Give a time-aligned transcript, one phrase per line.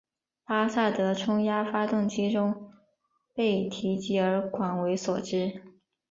[0.45, 2.73] 巴萨德冲压发动机中
[3.35, 5.61] 被提及而广为所知。